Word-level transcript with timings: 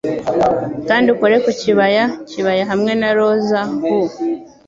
Kandi 0.87 1.07
ukore 1.13 1.35
ku 1.43 1.51
kibaya-kibaya 1.59 2.63
hamwe 2.71 2.91
na 2.99 3.09
roza 3.17 3.61
hue; 3.79 4.09